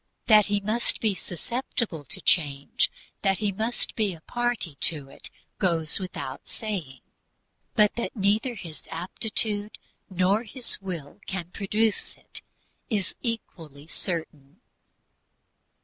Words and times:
That 0.25 0.47
he 0.47 0.59
must 0.59 0.99
be 0.99 1.13
susceptible 1.13 2.03
to 2.05 2.15
that 2.19 2.25
change, 2.25 2.89
that 3.21 3.37
he 3.37 3.51
must 3.51 3.95
be 3.95 4.15
a 4.15 4.21
party 4.21 4.73
to 4.79 5.09
it, 5.09 5.29
goes 5.59 5.99
without 5.99 6.47
saying; 6.49 7.01
but 7.75 7.93
that 7.97 8.15
neither 8.15 8.55
his 8.55 8.81
aptitude 8.89 9.77
nor 10.09 10.41
his 10.41 10.81
will 10.81 11.19
can 11.27 11.51
produce 11.51 12.17
it, 12.17 12.41
is 12.89 13.13
equally 13.21 13.85
certain. 13.85 14.61